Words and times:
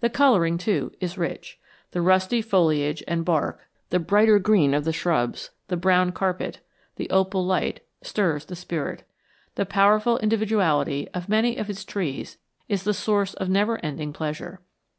The 0.00 0.10
coloring, 0.10 0.58
too, 0.58 0.92
is 1.00 1.16
rich. 1.16 1.58
The 1.92 2.02
rusty 2.02 2.42
foliage 2.42 3.02
and 3.08 3.24
bark, 3.24 3.62
the 3.88 3.98
brighter 3.98 4.38
green 4.38 4.74
of 4.74 4.84
the 4.84 4.92
shrubs, 4.92 5.48
the 5.68 5.78
brown 5.78 6.12
carpet, 6.12 6.60
the 6.96 7.08
opal 7.08 7.42
light, 7.46 7.80
stirs 8.02 8.44
the 8.44 8.54
spirit. 8.54 9.04
The 9.54 9.64
powerful 9.64 10.18
individuality 10.18 11.08
of 11.14 11.30
many 11.30 11.56
of 11.56 11.70
its 11.70 11.86
trees 11.86 12.36
is 12.68 12.82
the 12.82 12.92
source 12.92 13.32
of 13.32 13.48
never 13.48 13.82
ending 13.82 14.12
pleasure. 14.12 14.60